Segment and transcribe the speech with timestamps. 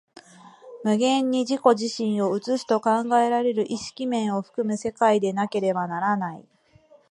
[0.83, 6.45] 無限に自己自身を映すと考えられる意識面を含む世界でなければならない。